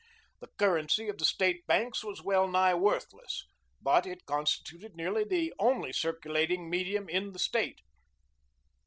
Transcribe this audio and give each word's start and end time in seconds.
The 0.39 0.47
currency 0.57 1.09
of 1.09 1.19
the 1.19 1.25
State 1.25 1.67
banks 1.67 2.03
was 2.03 2.23
well 2.23 2.47
nigh 2.47 2.73
worthless, 2.73 3.45
but 3.79 4.07
it 4.07 4.25
constituted 4.25 4.95
nearly 4.95 5.23
the 5.23 5.53
only 5.59 5.93
circulating 5.93 6.71
medium 6.71 7.07
in 7.07 7.33
the 7.33 7.37
State. 7.37 7.81